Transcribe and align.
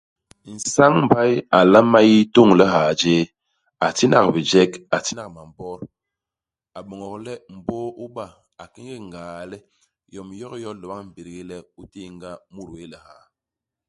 Nsañ-mbay 0.53 1.31
a 1.57 1.59
nlama 1.65 1.99
yi 2.09 2.15
tôñ 2.33 2.49
lihaa 2.59 2.91
jéé, 2.99 3.21
a 3.85 3.87
tinak 3.97 4.25
bijek, 4.35 4.71
a 4.95 4.97
tinak 5.05 5.29
mambot, 5.35 5.81
a 6.77 6.79
mboñok 6.83 7.15
le 7.25 7.33
mbôô 7.57 7.87
u 8.03 8.05
ba, 8.15 8.25
a 8.61 8.63
kéñék 8.73 9.01
ngahaa 9.07 9.43
le 9.51 9.57
yom 10.15 10.29
yokiyo 10.39 10.69
i 10.73 10.79
lo 10.79 10.85
bañ 10.91 11.01
i 11.03 11.07
mbégdé 11.09 11.37
le 11.49 11.57
i 11.81 11.83
téénga 11.93 12.31
mut 12.53 12.67
wéé 12.73 12.87
lihaa. 12.91 13.21